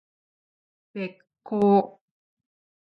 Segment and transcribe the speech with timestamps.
[0.93, 1.99] べっ甲